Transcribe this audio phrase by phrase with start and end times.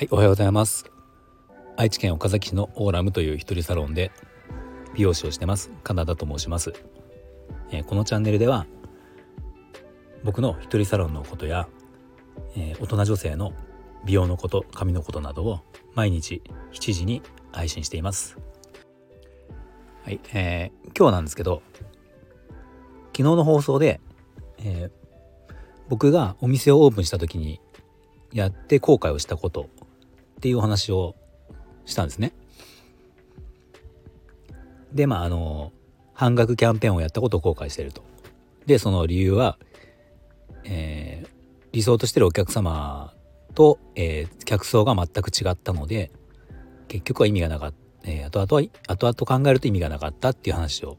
[0.00, 0.90] はい、おはようございます。
[1.76, 4.10] 愛知県岡崎市のオーラムという一人サロンで
[4.94, 5.70] 美容師をしてます。
[5.84, 6.72] カナダと申します。
[7.70, 8.66] えー、このチャンネルでは
[10.24, 11.68] 僕の一人サロンのことや、
[12.56, 13.52] えー、大人女性の
[14.06, 15.60] 美容のこと、髪のことなどを
[15.94, 17.20] 毎日7時に
[17.52, 18.38] 配信しています。
[20.04, 21.60] はい、えー、今日なんですけど、
[23.08, 24.00] 昨日の放送で、
[24.60, 24.90] えー、
[25.90, 27.60] 僕がお店をオープンした時に
[28.32, 29.68] やって後悔をしたこと
[30.40, 31.16] っていうお話を
[31.84, 32.32] したんですね。
[34.90, 35.70] でまああの
[36.14, 38.02] 半額キャンペーンをやったことを後悔してると。
[38.64, 39.58] でその理由は、
[40.64, 41.28] えー、
[41.72, 43.12] 理想としてるお客様
[43.54, 46.10] と、えー、客層が全く違ったので
[46.88, 50.96] 結局は意味がなかった、えー、後々は後々考えると意味がなかったっていう話を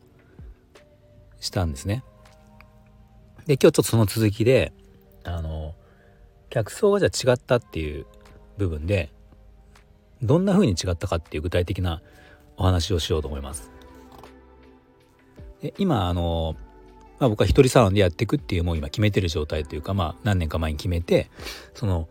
[1.40, 2.04] したんですね。
[3.48, 4.72] で今日ちょっとその続きで
[5.24, 5.74] あの
[6.52, 8.06] 客層がじゃあ違ったっていう
[8.60, 9.12] 部分で
[10.22, 12.02] どんな風に違ったかっていう具体的な
[12.58, 13.72] お話をしようと思います。
[15.62, 16.56] で今あの、
[17.20, 21.30] まあ、僕は一人サロンでやっていくっていうもう今決めてる状態というかまあ何年か前に決めて
[21.74, 22.08] その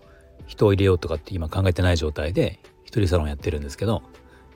[0.47, 4.02] 人を入れようとかって今考えてない状態で一人サロンやってるんですけど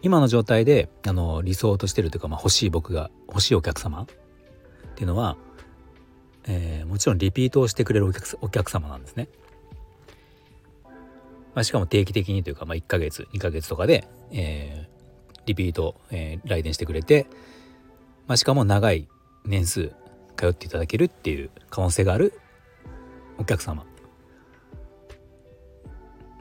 [0.02, 4.06] 今の状態であの理想としてるというか、まあ、欲しい僕が欲しいお客様っ
[4.94, 5.36] ていうのは、
[6.46, 9.28] えー、もちろんリピートをしてくれるお客お客様なんですね。
[11.54, 17.26] まあ、しかも定期的にというか、まあ、1ヶ月2ヶ月とかで、えー、リピート、えー、来店してくれて、
[18.26, 19.08] まあ、しかも長い
[19.44, 19.92] 年数
[20.36, 22.40] 通っていただけるっていう可能性がある
[23.38, 23.84] お客様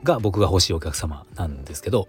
[0.04, 2.08] が僕が欲しいお客様なんですけど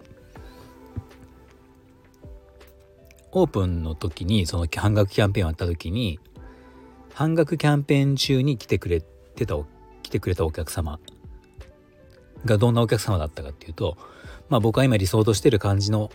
[3.31, 6.19] オープンの時にその半額キャンペーンをやった時に
[7.13, 9.55] 半額キャンペーン中に来てくれてた
[10.03, 10.99] 来てくれたお客様
[12.43, 13.97] がどんなお客様だったかっていうと、
[14.49, 16.11] まあ、僕は今理想としてる感じの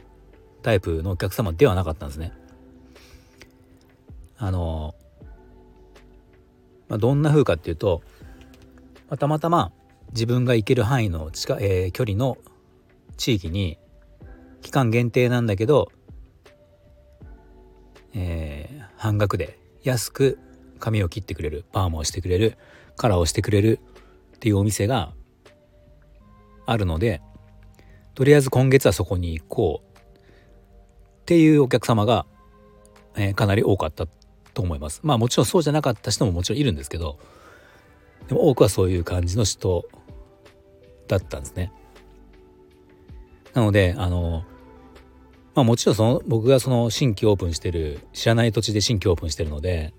[0.62, 2.32] タイプのお客様ではなかったんですね。
[4.36, 4.94] あの、
[6.88, 8.03] まあ、どんな風かっていうと、
[9.08, 9.72] まあ、たまたま
[10.12, 12.38] 自分が行ける範囲の近、えー、距離の
[13.16, 13.78] 地域に
[14.62, 15.91] 期間限定なんだけど、
[18.14, 20.38] えー、半額で安く
[20.78, 22.56] 髪を切ってくれるパーマをしてくれる
[22.97, 23.78] カラーをしてくれる
[24.37, 25.12] っていうお店が
[26.66, 27.21] あるので
[28.15, 32.26] とりあえず今月はそこに行こうっていうお客様が、
[33.16, 34.06] えー、かなり多かった
[34.53, 35.00] と思います。
[35.04, 37.19] まあもちろんそうじゃなかった人ももちろんいるんですけど
[38.28, 39.88] でも多くはそういう感じの人
[41.09, 41.72] だったんですね。
[43.54, 44.44] なのであの
[45.54, 49.94] まあもちろんその僕がその新規オープンしてる知らない土地で新規オープンしてるので、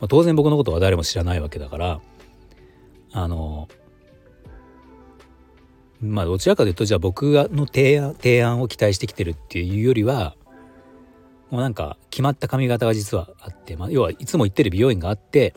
[0.00, 2.00] まあ、当然僕のことは誰も知らないわけだから
[3.12, 3.68] あの
[6.04, 7.22] まあどちらかというとじゃあ僕
[7.52, 10.36] の提案提案を期待してきてるっていうよりは
[11.50, 15.54] もうなんか決まった髪型が実はあって、まあ、要はいつも行ってる美容院があって、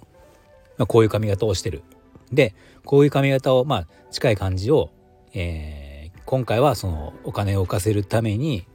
[0.78, 1.84] まあ、こういう髪型をしてる。
[2.31, 2.53] で
[2.86, 4.90] こういう髪型をまあ近い感じを、
[5.34, 8.68] えー、今回はそのお金を浮かせるために、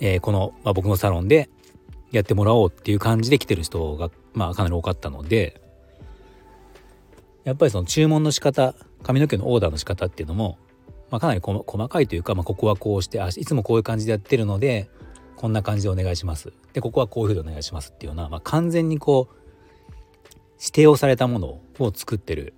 [0.00, 1.50] えー、この、まあ、僕のサロンで
[2.10, 5.60] やってもらおうっていう感じで来てる人が、まあ、かなり多かったので
[7.48, 10.58] やっぱりその注文の仕方髪の毛のオーダーの仕方っていうのも、
[11.10, 14.90] まあ、かなり細かいというか、まあ、ここはこうしてあいつもこういう感じでやってるので
[15.34, 19.34] こんな感じでお願いしますでここはこういうふうでお願いしますっていうような、まあ、完全にこう
[20.60, 22.52] 指定をされたものを作ってる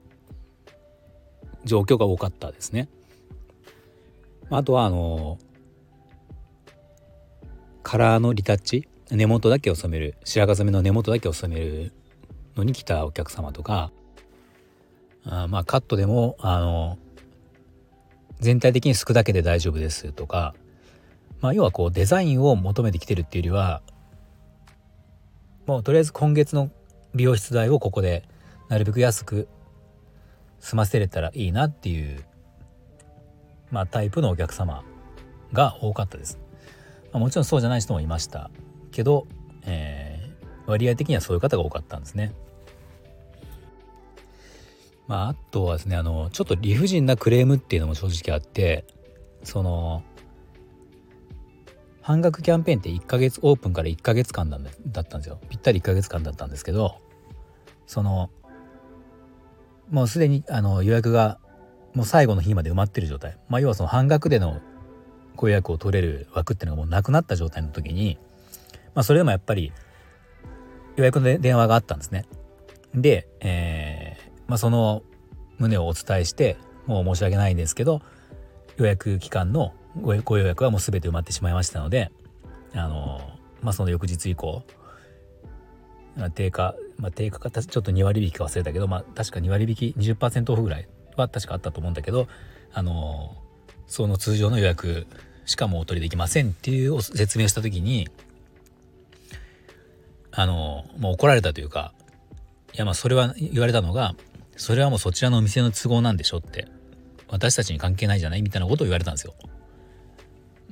[1.65, 2.89] 状況が多かったですね。
[4.49, 5.39] あとはあの
[7.83, 11.93] カラーのリタッチ根元だけを染める白髪染めの根元だけを染める
[12.57, 13.93] のに来たお客様とか
[15.25, 16.99] あまあカットでもあの
[18.41, 20.55] 全体的にすくだけで大丈夫ですとか、
[21.41, 23.83] まあ、要はこうデザインを求めてきてるっていうよりは
[25.67, 26.71] もうとりあえず今月の
[27.15, 28.25] 美容室代をここで
[28.69, 29.47] なるべく安く
[30.61, 32.25] 済ませれたらいいなっていう、
[33.71, 34.84] まあ、タイプのお客様
[35.53, 36.39] が多かったです。
[37.13, 38.51] まあ、もちろんそうじゃない人もいました
[38.93, 39.27] けど、
[39.65, 42.33] えー、割合的にはそういう方が多かったんですね。
[45.10, 48.84] まあ、あとはですねあのちょっと理不尽なクレームっていうのも正直あって
[49.42, 50.04] その
[52.01, 57.01] 半額キャンペーンって1ヶ月オープンから1ヶ月間だったんですよぴったり1ヶ月間だったんですけど
[57.89, 58.30] その
[59.91, 61.41] もうすでにあの予約が
[61.92, 64.60] もう最後の日まで埋まってる状態、まあ、要はその半額での
[65.34, 68.16] ご予約を取れる枠っていうのがもうなくなった状態の時に、
[68.95, 69.72] まあ、それでもやっぱり
[70.95, 72.27] 予約の電話があったんですね。
[72.95, 73.79] で、えー
[74.51, 75.05] まあ、その
[75.61, 76.57] 旨をお伝えして
[76.87, 78.03] もう申し訳ないんですけど
[78.79, 82.11] 予約期間のご予約はもう全て埋まってしまいましたので
[82.75, 83.21] あの
[83.63, 84.65] まあその翌日以降
[86.35, 92.27] 定価、まあ、定価かちょっと2割引き忘れたけど、まあ、確か2割引き20%オフぐらいは確かあったと思うんだけど
[92.73, 93.37] あの
[93.87, 95.07] その通常の予約
[95.47, 98.09] しかもお取りできませんっていう説明した時に
[100.33, 101.93] あのもう怒られたというか
[102.75, 104.17] いやまあそれは言われたのが
[104.57, 106.69] それはもうそちらのお店の都合なんでしょって
[107.29, 109.35] 私たちに関係ないじゃないみたいなことを言われたんですよ。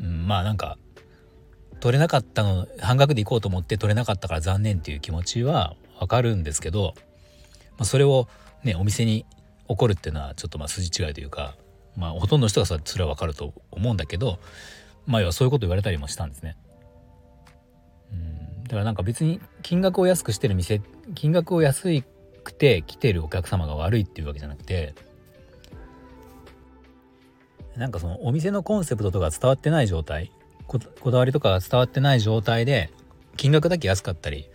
[0.00, 0.78] うん、まあなんか
[1.80, 6.94] 取れなかったの半額で行こうと思って取れなかったから残念っていう気持ちはわかるんですけど、
[7.72, 8.28] まあ、それを
[8.64, 9.26] ねお店に
[9.68, 11.56] 怒るっていうのはちょっとまあ筋違いというか
[11.96, 14.38] まあほとんどの人がそれはわかると思うんだけど
[15.06, 16.56] まあ要はそういうこと言われたりもしたんですね。
[18.12, 20.82] うんだからなんか別に金額を安くしてる店
[21.14, 22.04] 金額を安い
[22.48, 24.94] くて来てるお客様が悪いっていうわけじゃなくて
[27.76, 30.32] なんかそのお店のコンセプトとか伝わってない状態
[30.66, 30.78] こ
[31.10, 32.90] だわりとかが伝わってない状態で
[33.36, 34.50] 金額だけ安かったり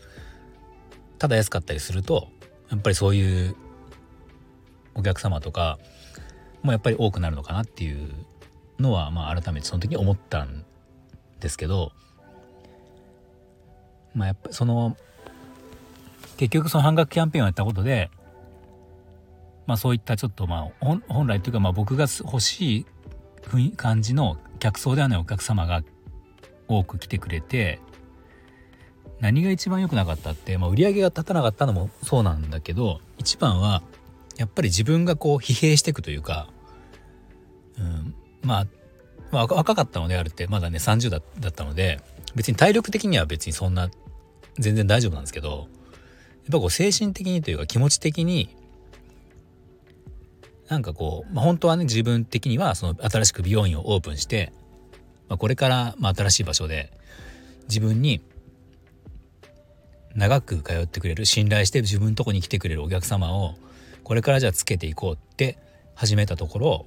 [1.18, 2.28] ただ安かったりすると
[2.70, 3.56] やっぱりそういう
[4.96, 5.80] お客様とか
[6.62, 8.10] もやっぱり多くなるのかなっていう
[8.80, 10.66] のはまあ改めてその時に思ったん
[11.40, 11.92] ですけど
[14.14, 14.98] まあやっぱその
[16.38, 18.10] 結局その半額キャンペーンをやったことで
[19.66, 22.86] まあそういったちょっとまあ本来というかまあ僕が欲しい
[23.76, 25.84] 感じの客層ではないお客様が
[26.68, 27.80] 多く来てくれて
[29.20, 33.82] 何が一番良くなかったって、まあ、売り上げが立たなかったのもそうなんだけど一番は
[34.38, 36.50] やっぱり自分がこう疲弊していくというか、
[37.78, 38.68] うん、まあ、
[39.32, 42.02] まあ、若かったのであるってまだね30だだったので
[42.36, 43.90] 別に体力的には別にそんな
[44.60, 45.68] 全然大丈夫なんですけど
[46.50, 48.56] っぱこう精神的にというか気持ち的に
[50.70, 54.54] なんかこう、まあ、本当はね自分的にはその新しく美容院をオープンして
[55.34, 56.92] まあ、これからまあ新しい場所で
[57.68, 58.22] 自分に
[60.16, 63.56] 長く通ってくれる信頼して自分のとこに来てくれるお客様を
[64.04, 65.58] これからじゃあつけていこうって
[65.96, 66.86] 始めたところ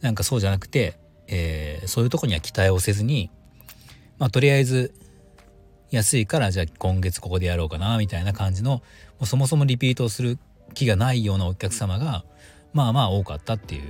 [0.00, 0.98] なんかそうじゃなくて、
[1.28, 3.30] えー、そういうとこには期待をせずに、
[4.18, 4.92] まあ、とりあえず
[5.90, 8.82] 安いからじゃあ今月ここでやろうかなみたいな感じのも
[9.22, 10.38] うそもそもリピートをする
[10.74, 12.24] 気がないようなお客様が
[12.72, 13.82] まあまあ多かったっていう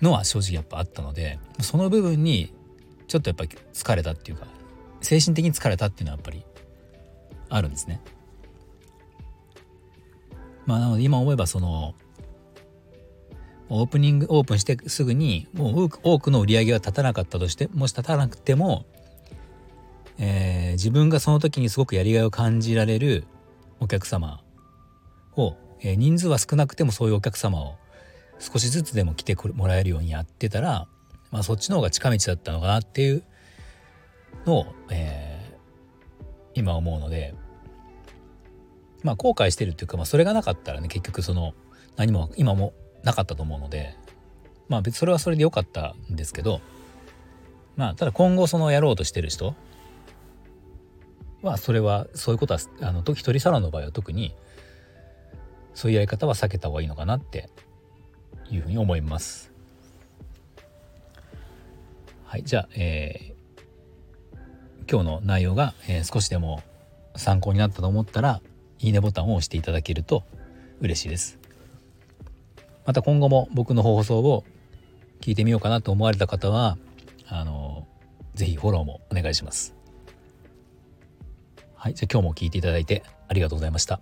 [0.00, 2.54] のは正直やっぱあったのでその部分に
[3.06, 4.46] ちょっとやっぱり疲れたっていうか
[5.00, 6.44] 精神的に疲れたっていうのはやっぱり
[7.48, 8.00] あるんですね。
[10.64, 11.94] まあなので今思えばその
[13.68, 18.84] オープニングオープンしてすぐにもう多くの売り上げが立たなかったとしてもし立たなくても、
[20.18, 23.24] えー、自分がその時にすごくやりがいを感じられる
[23.80, 24.42] お客様
[25.36, 27.76] を、えー、人数は少なくてもそういうお客様を
[28.38, 30.88] 少しずつでも来てもらえるようにやってたら、
[31.30, 33.22] まあ、そっちの方が近道だったのかなっていう
[34.46, 37.34] のを、えー、今思うので
[39.02, 41.54] まあ後悔してるっていうか、まあ、それがなかったらね結局その
[41.96, 42.72] 何も今も
[43.02, 43.96] なかったと思うので
[44.68, 46.60] まあ別それはそれで良かったんですけど
[47.76, 49.54] まあただ今後そのやろうとしてる人
[51.46, 54.34] はそれはそういうことはあの時取りサロンの場合は特に
[55.74, 57.50] そういうやり方は避けた方がいいのかなって
[58.50, 59.52] いうふうに思います。
[62.24, 66.62] はい、じゃあ、えー、今日の内容が、えー、少しでも
[67.14, 68.40] 参考になったと思ったら
[68.78, 70.24] いいねボタンを押していただけると
[70.80, 71.38] 嬉しいです。
[72.84, 74.44] また今後も僕の放送を
[75.20, 76.78] 聞いてみようかなと思われた方は
[77.26, 77.86] あの
[78.34, 79.75] ぜひフォローもお願いします。
[81.86, 84.00] はい、じゃあ今日も聞いていただいてありがとうございました。